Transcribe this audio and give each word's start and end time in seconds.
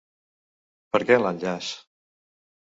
Per 0.97 1.03
què 1.11 1.19
l'enllaç? 1.21 1.71